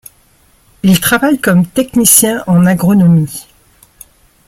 Il 0.81 0.99
travaille 0.99 1.37
comme 1.37 1.63
technicien 1.67 2.43
en 2.47 2.65
agronomie. 2.65 3.45